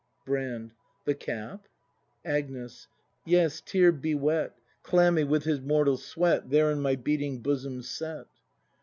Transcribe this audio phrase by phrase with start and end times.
[0.25, 0.71] Brand.
[1.05, 1.67] The cap?
[2.25, 2.87] Agnes.
[3.23, 4.53] Yes, tear bewet.
[4.81, 6.49] Clammy with his mortal sweat.
[6.49, 8.25] There in my beating bosom set!